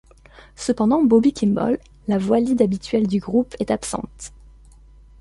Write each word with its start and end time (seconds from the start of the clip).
Cependant 0.55 1.03
Bobby 1.03 1.31
Kimball, 1.31 1.77
la 2.07 2.17
voix 2.17 2.39
lead 2.39 2.59
habituelle 2.63 3.05
du 3.05 3.19
groupe, 3.19 3.55
est 3.59 3.69
absente. 3.69 4.31